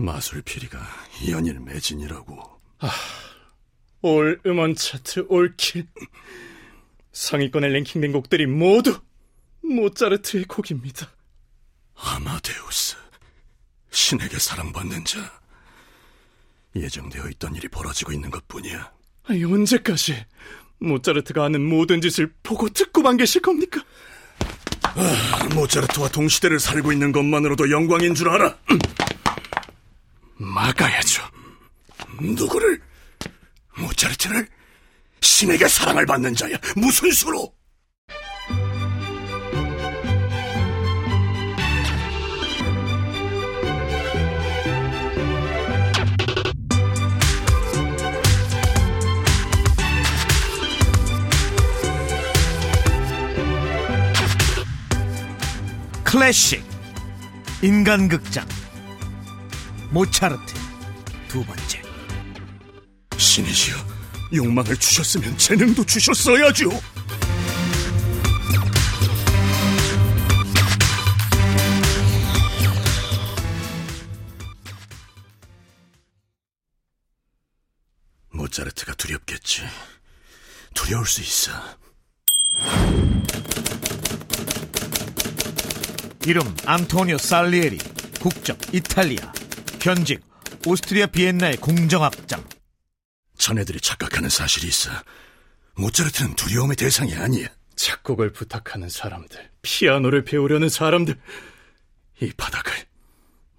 [0.00, 0.80] 마술 피리가
[1.28, 2.60] 연일 매진이라고.
[2.80, 2.90] 아,
[4.02, 5.86] 올 음원 차트 올킬.
[7.12, 9.00] 상위권에 랭킹된 곡들이 모두
[9.62, 11.10] 모차르트의 곡입니다.
[11.94, 12.96] 아마데우스,
[13.90, 15.40] 신에게 사랑받는 자.
[16.74, 18.92] 예정되어 있던 일이 벌어지고 있는 것 뿐이야.
[19.24, 20.24] 아니, 언제까지
[20.78, 23.84] 모차르트가 하는 모든 짓을 보고 듣고만 계실 겁니까?
[24.82, 28.56] 아, 모차르트와 동시대를 살고 있는 것만으로도 영광인 줄 알아.
[30.40, 31.22] 막아야죠.
[32.18, 32.80] 누구를?
[33.76, 34.48] 모차르트를?
[35.20, 36.56] 신에게 사랑을 받는 자야.
[36.76, 37.52] 무슨 수로?
[56.02, 56.64] 클래식
[57.62, 58.44] 인간극장
[59.90, 60.54] 모차르트
[61.26, 61.82] 두 번째
[63.16, 63.76] 신이시여,
[64.34, 66.70] 욕망을 주셨으면 재능도 주셨어야죠.
[78.30, 79.62] 모차르트가 두렵겠지.
[80.72, 81.52] 두려울 수 있어.
[86.26, 87.78] 이름 안토니오 살리에리
[88.20, 89.32] 국적 이탈리아
[89.82, 90.20] 현직
[90.66, 92.46] 오스트리아 비엔나의 공정학장
[93.38, 94.90] 자네들이 착각하는 사실이 있어.
[95.76, 97.48] 모차르트는 두려움의 대상이 아니야.
[97.74, 101.18] 작곡을 부탁하는 사람들, 피아노를 배우려는 사람들,
[102.20, 102.74] 이 바닥을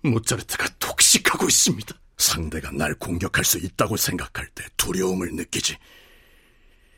[0.04, 1.96] 모차르트가 독식하고 있습니다.
[2.20, 5.78] 상대가 날 공격할 수 있다고 생각할 때 두려움을 느끼지.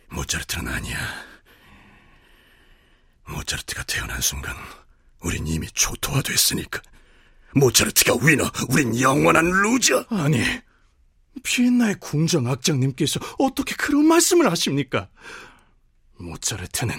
[0.09, 0.97] 모차르트는 아니야.
[3.30, 4.53] 모차르트가 태어난 순간
[5.21, 6.81] 우린 이미 초토화됐으니까.
[7.55, 10.05] 모차르트가 winner, 우린 영원한 loser.
[10.09, 10.39] 아니,
[11.43, 15.09] 비엔나의 궁정 악장님께서 어떻게 그런 말씀을 하십니까?
[16.19, 16.95] 모차르트는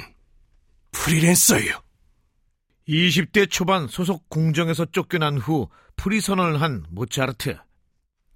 [0.93, 1.83] 프리랜서예요.
[2.89, 7.57] 20대 초반 소속 궁정에서 쫓겨난 후 프리선언을 한 모차르트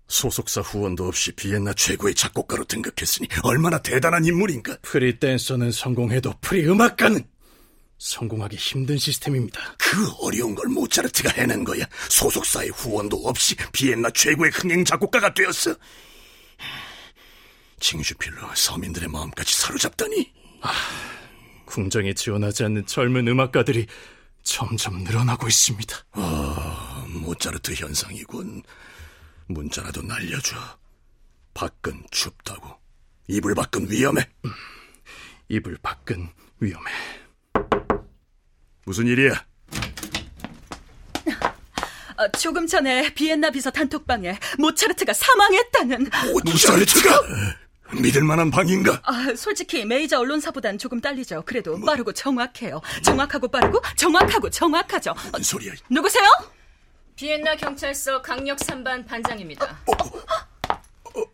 [0.07, 4.79] 소속사 후원도 없이 비엔나 최고의 작곡가로 등극했으니 얼마나 대단한 인물인가.
[4.81, 7.23] 프리댄서는 성공해도 프리음악가는
[7.99, 9.61] 성공하기 힘든 시스템입니다.
[9.77, 11.85] 그 어려운 걸 모차르트가 해낸 거야.
[12.09, 15.75] 소속사의 후원도 없이 비엔나 최고의 흥행 작곡가가 되었어.
[17.81, 20.33] 징슈필로 서민들의 마음까지 사로잡다니.
[20.63, 20.73] 아,
[21.67, 23.87] 궁정에 지원하지 않는 젊은 음악가들이
[24.43, 25.97] 점점 늘어나고 있습니다.
[26.13, 28.63] 아, 모차르트 현상이군.
[29.47, 30.57] 문자라도 날려줘.
[31.55, 32.77] 밖은 춥다고.
[33.27, 34.27] 이불 밖은 위험해.
[34.45, 34.51] 음,
[35.49, 36.29] 이불 밖은
[36.61, 36.91] 위험해.
[38.85, 39.45] 무슨 일이야?
[42.17, 46.11] 어, 조금 전에 비엔나 비서 단톡방에 모차르트가 사망했다는.
[46.45, 47.21] 모차르트가
[47.93, 49.01] 믿을 만한 방인가?
[49.05, 51.45] 아, 솔직히 메이저 언론사보단 조금 딸리죠.
[51.47, 51.87] 그래도 뭐?
[51.87, 52.81] 빠르고 정확해요.
[53.05, 55.15] 정확하고 빠르고 정확하고 정확하죠.
[55.31, 55.75] 뭔 소리야?
[55.89, 56.27] 누구세요?
[57.15, 59.65] 비엔나 경찰서 강력 3반 반장입니다.
[59.87, 61.25] 어, 어, 어,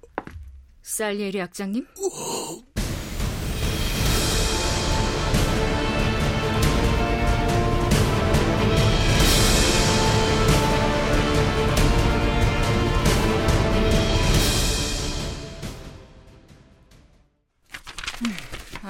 [0.82, 1.86] 살리에리 악장님?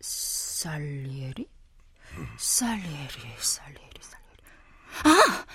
[0.00, 1.48] 살리에리?
[2.36, 4.42] 살리에리 살리에리 살리에리
[5.04, 5.46] 아!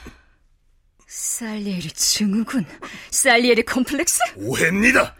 [1.06, 2.66] 살리에리 증후군
[3.12, 4.20] 살리에리 컴플렉스?
[4.38, 5.16] 오해입니다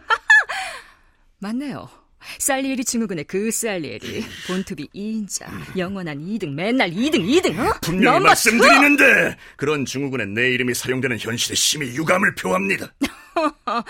[1.38, 1.88] 맞네요
[2.38, 7.78] 살리에리 증후군의 그 살리에리 본투비 2인자 영원한 2등 맨날 2등 2등 어?
[7.82, 12.92] 분명히 말씀드리는데 그런 증후군에 내 이름이 사용되는 현실에 심히 유감을 표합니다.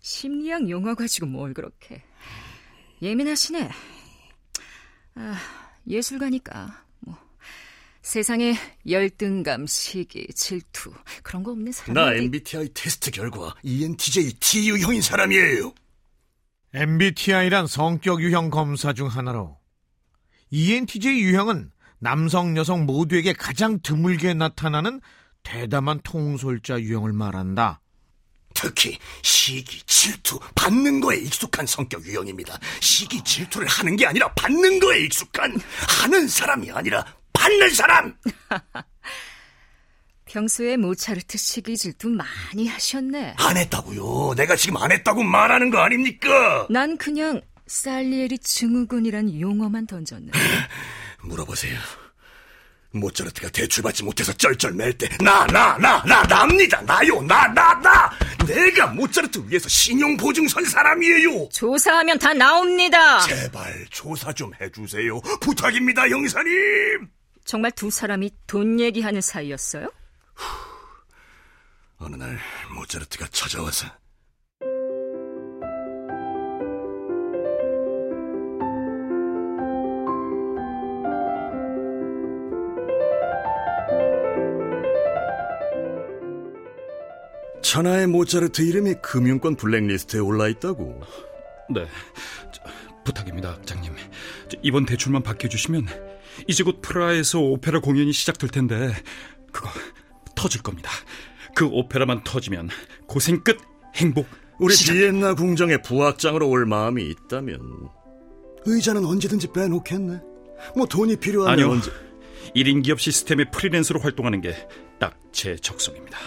[0.00, 2.02] 심리학 용어 가지고 뭘 그렇게.
[3.00, 3.70] 예민하시네.
[5.14, 5.38] 아,
[5.88, 7.16] 예술가니까 뭐.
[8.02, 8.54] 세상에
[8.88, 10.92] 열등감, 시기, 질투
[11.22, 15.72] 그런 거 없는 사람 나 MBTI 테스트 결과 ENTJ T유형인 사람이에요
[16.74, 19.58] MBTI란 성격 유형 검사 중 하나로
[20.50, 25.00] ENTJ 유형은 남성, 여성 모두에게 가장 드물게 나타나는
[25.42, 27.80] 대담한 통솔자 유형을 말한다.
[28.54, 32.58] 특히 시기, 질투, 받는 거에 익숙한 성격 유형입니다.
[32.80, 35.60] 시기, 질투를 하는 게 아니라 받는 거에 익숙한
[36.02, 38.16] 하는 사람이 아니라 받는 사람.
[40.36, 43.34] 평소에 모차르트 시기 질투 많이 하셨네.
[43.36, 44.32] 안 했다고요.
[44.34, 46.66] 내가 지금 안 했다고 말하는 거 아닙니까?
[46.70, 50.30] 난 그냥 살리에리 증후군이란 용어만 던졌네.
[51.22, 51.78] 물어보세요.
[52.92, 58.10] 모차르트가 대출받지 못해서 쩔쩔맬 때 나 나 나 나 납니다 나요 나 나 나
[58.46, 63.20] 내가 모차르트 위해서 신용보증 선 사람이에요 조사하면 다 나옵니다.
[63.20, 66.52] 제발 조사 좀 해주세요 부탁입니다 형사님
[67.46, 69.88] 정말 두 사람이 돈 얘기하는 사이였어요?
[71.98, 72.38] 어느 날
[72.74, 73.86] 모차르트가 찾아와서
[87.72, 91.00] 천하의 모차르트 이름이 금융권 블랙리스트에 올라 있다고.
[91.70, 91.86] 네,
[92.52, 92.62] 저,
[93.02, 93.94] 부탁입니다, 악장님.
[94.50, 95.86] 저, 이번 대출만 받겨주시면
[96.48, 98.92] 이제 곧 프라하에서 오페라 공연이 시작될 텐데
[99.52, 99.70] 그거
[100.42, 100.90] 터질 겁니다.
[101.54, 102.68] 그 오페라만 터지면
[103.06, 103.58] 고생 끝
[103.94, 104.26] 행복.
[104.58, 104.94] 우리 시작.
[104.94, 107.60] 비엔나 궁정에 부학장으로 올 마음이 있다면
[108.64, 110.20] 의자는 언제든지 빼놓겠네.
[110.76, 111.70] 뭐 돈이 필요하면 아니요.
[111.70, 111.90] 언제
[112.56, 114.54] 1인 기업 시스템의 프리랜서로 활동하는 게
[114.98, 116.18] 딱 제 적성입니다.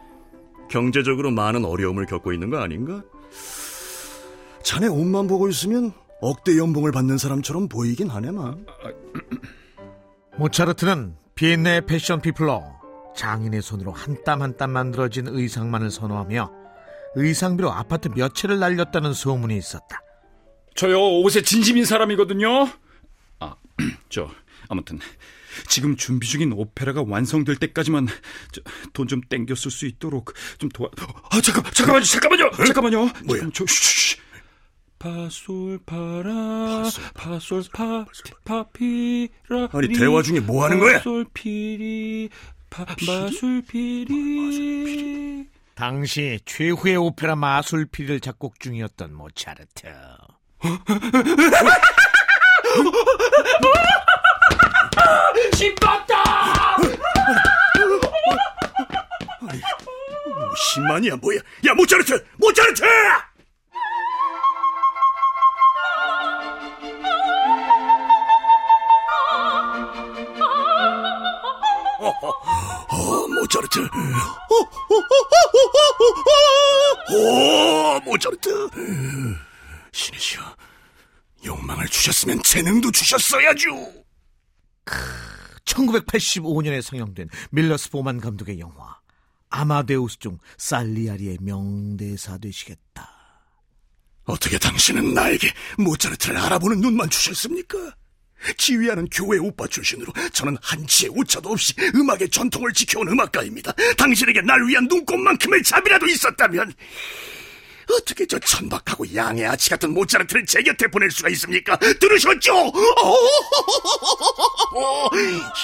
[0.70, 3.02] 경제적으로 많은 어려움을 겪고 있는 거 아닌가?
[4.64, 8.66] 자네 옷만 보고 있으면 억대 연봉을 받는 사람처럼 보이긴 하네만.
[10.36, 12.79] 모차르트는 비엔나의 패션 피플로
[13.24, 16.50] 장인의 손으로 한 땀 한 땀 만들어진 의상만을 선호하며
[17.16, 20.00] 의상비로 아파트 몇 채를 날렸다는 소문이 있었다.
[20.74, 22.68] 저요 옷에 진심인 사람이거든요.
[23.40, 23.54] 아,
[24.08, 24.30] 저
[24.70, 24.98] 아무튼
[25.68, 28.06] 지금 준비 중인 오페라가 완성될 때까지만
[28.94, 30.88] 돈 좀 땡겨 쓸 수 있도록 좀 도와.
[31.30, 32.98] 아 잠깐 잠깐만요 잠깐만요 잠깐만요.
[33.26, 33.42] 뭐야?
[33.52, 34.16] 저 쉬 쉬.
[34.98, 36.84] 파솔 파라
[37.14, 38.04] 파솔 파
[38.44, 40.98] 파피라 아니, 대화 중에 뭐 하는 거야?
[40.98, 42.59] 파솔 피리 파
[43.06, 49.88] 마술 피리 당시 최후의 오페라 마술피리를 작곡 중이었던 모차르트.
[50.62, 50.78] 뭐
[60.54, 61.38] 10만이야 뭐야?
[61.66, 62.24] 야 모차르트!
[62.36, 62.84] 모차르트!
[73.50, 73.80] 어, 모차르트.
[77.12, 78.68] 오, 모차르트.
[79.92, 80.56] 신이시여,
[81.44, 83.68] 욕망을 주셨으면 재능도 주셨어야죠.
[85.64, 88.98] 1985년에 상영된 밀러스 보만 감독의 영화
[89.50, 93.10] 아마데우스 중 살리아리의 명대사 되시겠다.
[94.24, 95.48] 어떻게 당신은 나에게
[95.78, 97.96] 모차르트를 알아보는 눈만 주셨습니까?
[98.56, 103.72] 지휘하는 교회 오빠 출신으로 저는 한치의 오차도 없이 음악의 전통을 지켜온 음악가입니다.
[103.96, 106.72] 당신에게 날 위한 눈꼽만큼의 자비라도 있었다면
[107.92, 111.76] 어떻게 저 천박하고 양의 아치 같은 모차르트를 제 곁에 보낼 수가 있습니까?
[111.76, 112.56] 들으셨죠?
[114.72, 115.10] 어,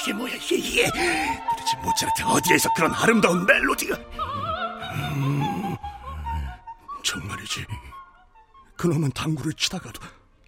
[0.03, 3.97] 이게 뭐야 이게 이게 도대체 모차르트 어디에서 그런 아름다운 멜로디가
[4.95, 5.77] 음,
[7.05, 7.65] 정말이지
[8.77, 10.01] 그놈은 당구를 치다가도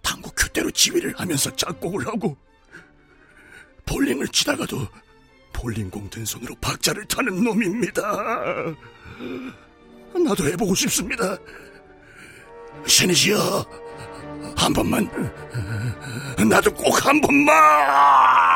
[0.09, 2.35] 당구 큐대로 지휘를 하면서 작곡을 하고
[3.85, 4.87] 볼링을 치다가도
[5.53, 8.01] 볼링공 든 손으로 박자를 타는 놈입니다.
[10.25, 11.37] 나도 해보고 싶습니다.
[12.87, 13.65] 신이시여,
[14.57, 15.07] 한 번만,
[16.49, 18.48] 나도 꼭 한 번만!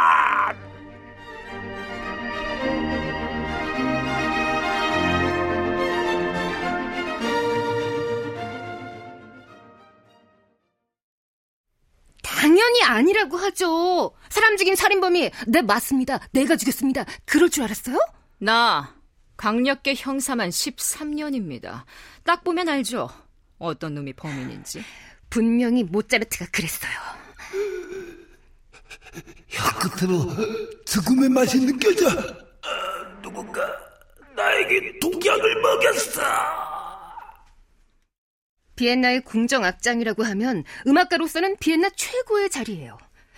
[12.83, 14.13] 아니라고 하죠.
[14.29, 16.19] 사람 죽인 살인범이 네 맞습니다.
[16.31, 17.05] 내가 죽였습니다.
[17.25, 17.97] 그럴 줄 알았어요?
[18.39, 18.95] 나
[19.37, 21.83] 강력계 형사만 13년입니다.
[22.23, 23.09] 딱 보면 알죠.
[23.57, 24.83] 어떤 놈이 범인인지.
[25.29, 26.91] 분명히 모차르트가 그랬어요.
[29.83, 30.29] 끝으로
[30.85, 32.07] 죽음의 맛이 느껴져.
[33.21, 33.61] 누군가
[34.35, 36.21] 나에게 독약을 먹였어.
[38.75, 42.98] 비엔나의 궁정 악장이라고 하면 음악가로서는 비엔나 최고의 자리예요.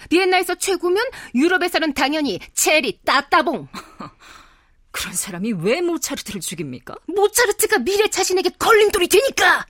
[0.10, 3.68] 비엔나에서 최고면 유럽에서는 당연히 체리 따따봉.
[4.92, 6.96] 그런 사람이 왜 모차르트를 죽입니까?
[7.08, 9.66] 모차르트가 미래 자신에게 걸림돌이 되니까.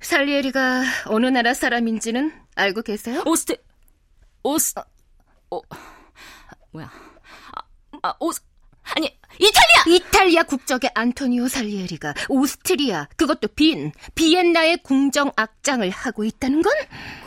[0.00, 3.22] 살리에리가 어느 나라 사람인지는 알고 계세요?
[3.24, 3.56] 오스트
[4.42, 4.74] 오스
[5.50, 5.62] 오
[6.72, 6.90] 뭐야?
[7.52, 7.62] 아,
[8.02, 8.42] 아 오스
[8.94, 9.96] 아니 이탈리아!
[9.96, 16.72] 이탈리아 국적의 안토니오 살리에리가 오스트리아, 그것도 빈, 비엔나의 궁정 악장을 하고 있다는 건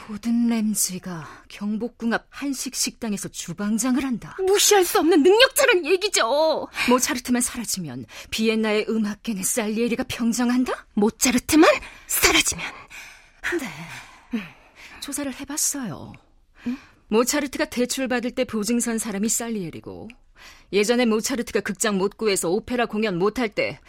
[0.08, 4.38] 고든 램즈가 경복궁 앞 한식 식당에서 주방장을 한다.
[4.46, 6.68] 무시할 수 없는 능력자란 얘기죠.
[6.90, 10.86] 모차르트만 사라지면 비엔나의 음악계는 살리에리가 평정한다?
[10.94, 11.70] 모차르트만
[12.08, 12.66] 사라지면
[13.60, 14.42] 네.
[15.02, 16.14] 조사를 해봤어요.
[17.08, 20.10] 모차르트가 대출받을 때 보증선 사람이 살리엘이고
[20.74, 23.80] 예전에 모차르트가 극장 못 구해서 오페라 공연 못 할 때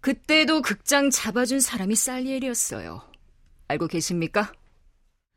[0.00, 3.02] 그때도 극장 잡아준 사람이 살리엘이었어요.
[3.68, 4.52] 알고 계십니까?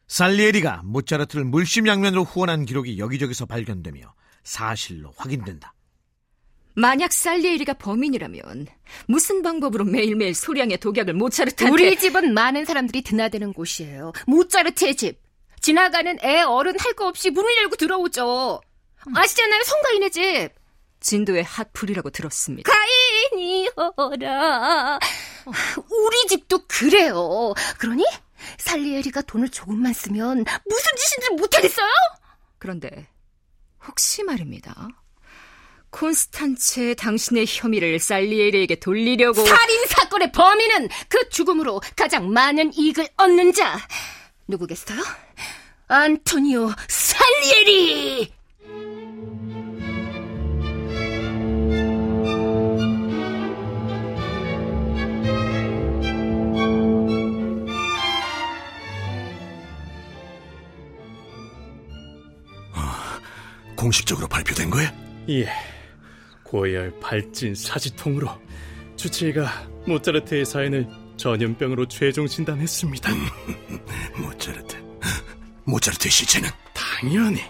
[0.08, 5.74] 살리에리가 모차르트를 물심양면으로 후원한 기록이 여기저기서 발견되며 사실로 확인된다.
[6.76, 8.68] 만약 살리에리가 범인이라면
[9.08, 14.14] 무슨 방법으로 매일매일 소량의 독약을 모차르트한테 우리 집은 많은 사람들이 드나드는 곳이에요.
[14.28, 15.20] 모차르트의 집.
[15.62, 18.62] 지나가는 애 어른 할 거 없이 문을 열고 들어오죠.
[19.14, 20.50] 아시잖아요, 송가인의 집.
[21.00, 22.70] 진도의 핫플이라고 들었습니다.
[23.32, 25.00] 가인이어라.
[25.90, 27.54] 우리 집도 그래요.
[27.78, 28.04] 그러니
[28.58, 31.90] 살리에리가 돈을 조금만 쓰면 무슨 짓인지 못하겠어요?
[32.58, 33.08] 그런데
[33.88, 34.88] 혹시 말입니다.
[35.92, 43.80] 콘스탄체 당신의 혐의를 살리에리에게 돌리려고 살인 사건의 범인은 그 죽음으로 가장 많은 이익을 얻는 자
[44.48, 45.02] 누구겠어요?
[45.88, 48.39] 안토니오 살리에리.
[63.90, 64.94] 공식적으로 발표된 거야?
[65.30, 65.48] 예.
[66.44, 68.30] 고열 발진 사지통으로
[68.96, 73.12] 주치의가 모차르트의 사연을 전염병으로 최종 진단했습니다.
[74.22, 74.78] 모차르트.
[75.66, 77.42] 모차르트의 시체는 당연히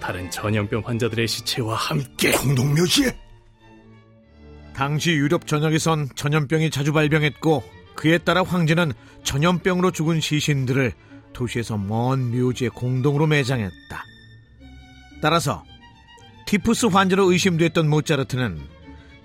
[0.00, 3.16] 다른 전염병 환자들의 시체와 함께 공동 묘지에
[4.74, 7.62] 당시 유럽 전역에선 전염병이 자주 발병했고
[7.94, 8.92] 그에 따라 황제는
[9.22, 10.92] 전염병으로 죽은 시신들을
[11.32, 14.08] 도시에서 먼 묘지에 공동으로 매장했다.
[15.20, 15.64] 따라서
[16.46, 18.60] 티푸스 환자로 의심됐던 모차르트는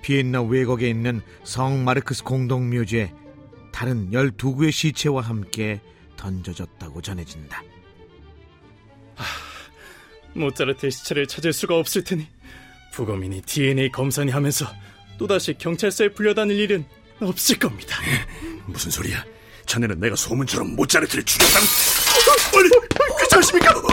[0.01, 3.13] 비엔나 외곽에 있는 성 마르크스 공동묘지에
[3.71, 5.79] 다른 12구의 시체와 함께
[6.17, 7.63] 던져졌다고 전해진다.
[10.33, 12.27] 모차르트의 시체를 찾을 수가 없을 테니
[12.93, 14.65] 부검인이 DNA 검사니 하면서
[15.17, 16.85] 또다시 경찰서에 불려다닐 일은
[17.19, 17.97] 없을 겁니다.
[18.65, 19.23] 무슨 소리야?
[19.65, 22.69] 자네는 내가 소문처럼 모차르트를 죽였다는 어, 아니
[23.19, 23.92] 괜찮습니까?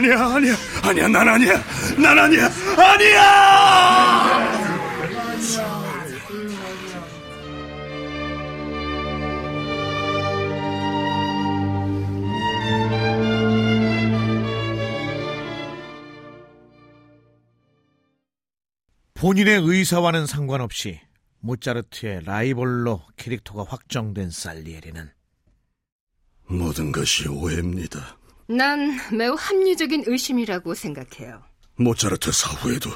[0.00, 0.54] 아니야 아니야.
[0.82, 1.62] 아니야 아니야 난 아니야.
[1.98, 2.50] 난 아니야.
[2.78, 4.40] 아니야!
[19.14, 20.98] 본인의 의사와는 상관없이
[21.40, 25.10] 모차르트의 라이벌로 캐릭터가 확정된 살리에리는
[26.48, 28.16] 모든 것이 오해입니다
[28.50, 31.42] 난 매우 합리적인 의심이라고 생각해요.
[31.76, 32.90] 모차르트 사후에도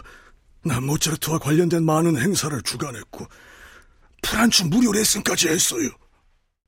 [0.64, 3.26] 난 모차르트와 관련된 많은 행사를 주관했고
[4.23, 5.88] 프란츠 무료 레슨까지 했어요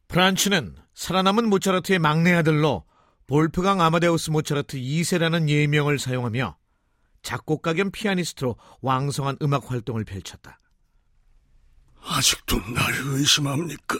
[0.08, 2.84] 프란츠는 살아남은 모차르트의 막내 아들로
[3.26, 6.56] 볼프강 아마데우스 모차르트 2세라는 예명을 사용하며
[7.22, 10.60] 작곡가 겸 피아니스트로 왕성한 음악 활동을 펼쳤다.
[12.02, 13.98] 아직도 날 의심합니까?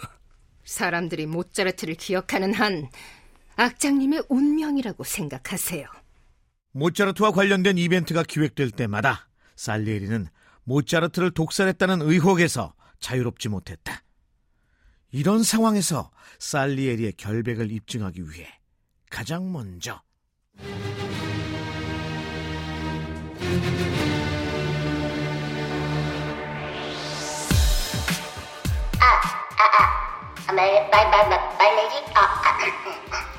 [0.64, 2.88] 사람들이 모차르트를 기억하는 한
[3.56, 5.86] 악장님의 운명이라고 생각하세요.
[6.72, 10.28] 모차르트와 관련된 이벤트가 기획될 때마다 살리에리는
[10.64, 14.02] 모차르트를 독살했다는 의혹에서 자유롭지 못했다.
[15.10, 18.46] 이런 상황에서 살리에리의 결백을 입증하기 위해
[19.10, 20.02] 가장 먼저
[30.54, 31.96] 말, 말, 말, 말, 말레기?
[32.14, 32.56] 아, 아,
[33.10, 33.35] 아,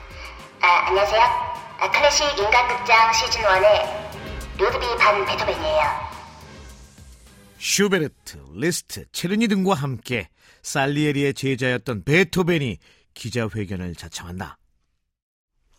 [0.88, 1.22] 안녕하세요.
[1.22, 5.82] 아, 클래식 인간극장 시즌 1의 루드비 반 베토벤이에요.
[7.58, 10.30] 슈베르트, 리스트, 체르니 등과 함께
[10.62, 12.78] 살리에리의 제자였던 베토벤이
[13.16, 14.58] 기자회견을 자청한다.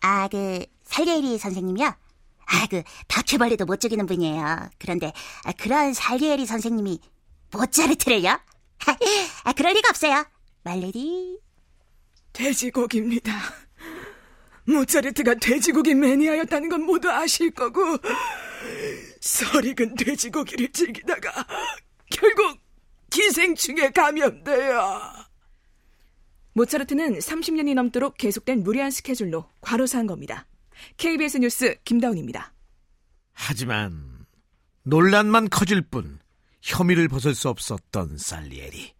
[0.01, 1.87] 아, 그, 살리에리 선생님이요?
[1.87, 4.69] 아, 그, 바퀴벌레도 못 죽이는 분이에요.
[4.77, 5.11] 그런데,
[5.43, 6.99] 아, 그런 살리에리 선생님이
[7.51, 8.29] 모차르트를요?
[9.43, 10.23] 아, 그럴 리가 없어요.
[10.61, 11.39] 말레리.
[12.31, 13.31] 돼지고기입니다.
[14.69, 17.81] 모차르트가 돼지고기 매니아였다는 건 모두 아실 거고
[19.21, 21.31] 설익은 돼지고기를 즐기다가
[22.11, 22.59] 결국
[23.09, 24.99] 기생충에 감염돼요.
[26.53, 30.45] 모차르트는 30년이 넘도록 계속된 무리한 스케줄로 과로사한 겁니다.
[30.97, 32.53] KBS 뉴스 김다운입니다.
[33.33, 34.25] 하지만
[34.83, 36.19] 논란만 커질 뿐
[36.61, 38.98] 혐의를 벗을 수 없었던 살리에리.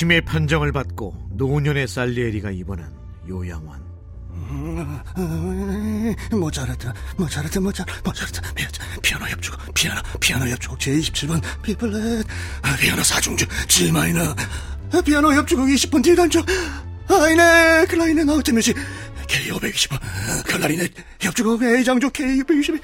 [0.00, 2.90] 치매 판정을 받고 노년의 살리에리가 입원한
[3.28, 3.84] 요양원.
[6.32, 8.40] 모차르트, 모차르트, 모차르트, 모차르트,
[9.02, 12.26] 피아노 협주곡, 피아노, 피아노 협주곡 제27번, B flat,
[12.62, 14.34] 아, 피아노 사중주, G minor,
[14.90, 16.40] 아, 피아노 협주곡 20번 D단조,
[17.10, 18.74] Eine kleine Nachtmusik,
[19.30, 20.00] K520번,
[20.46, 22.82] 클라리넷 협주곡 A장조 K620,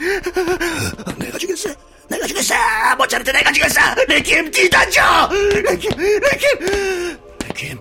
[1.19, 1.71] 내가 죽였어,
[2.09, 2.55] 내가 죽였어,
[2.97, 5.00] 모차르트 내가 죽였어, 레퀴엠 D단조,
[5.65, 7.79] 레퀴엠, 레퀴엠, 레퀴엠,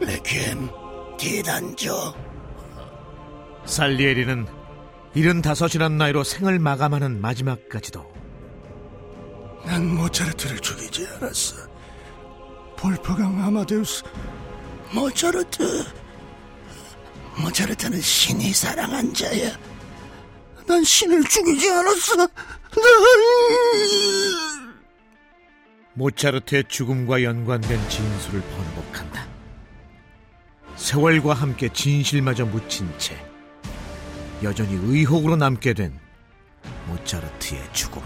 [0.00, 0.70] 레퀴엠
[1.18, 2.14] D단조.
[3.64, 4.46] 살리에리는
[5.14, 8.12] 75이란 나이로 생을 마감하는 마지막까지도.
[9.64, 11.56] 난 모차르트를 죽이지 않았어.
[12.76, 14.02] 볼프강 아마데우스,
[14.92, 16.03] 모차르트.
[17.36, 19.58] 모차르트는 신이 사랑한 자야.
[20.66, 22.16] 난 신을 죽이지 않았어.
[22.16, 22.30] 난...
[25.94, 29.26] 모차르트의 죽음과 연관된 진술을 번복한다.
[30.76, 33.16] 세월과 함께 진실마저 묻힌 채
[34.42, 35.98] 여전히 의혹으로 남게 된
[36.88, 38.02] 모차르트의 죽음.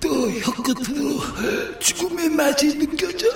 [0.00, 3.28] 또 혀끝으로 죽음에 맞이 느껴져.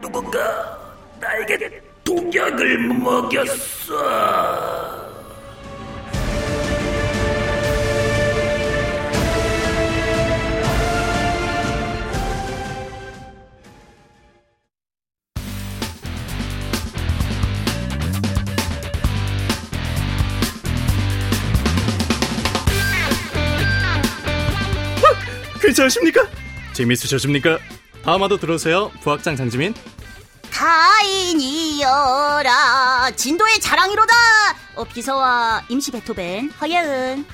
[0.00, 0.83] 누군가
[1.24, 3.94] 나에게 독약을 먹였어.
[25.60, 26.28] 괜찮으십니까?
[26.74, 27.58] 재밌으셨습니까?
[28.02, 28.90] 다음화도 들어오세요.
[29.00, 29.72] 부학장 장지민.
[31.84, 34.14] 타인이여라 진도의 자랑이로다
[34.76, 37.26] 어, 비서와 임시 베토벤 허예은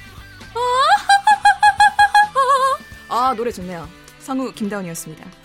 [3.09, 3.89] 아, 노래 좋네요.
[4.21, 5.40] 성우 김다운이었습니다.